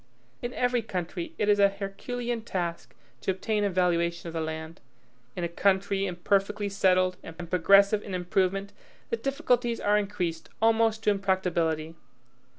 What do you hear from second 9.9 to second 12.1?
increased almost to impracticability.